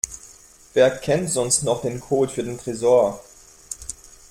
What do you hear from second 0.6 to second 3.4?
Wer kennt sonst noch den Code für den Tresor?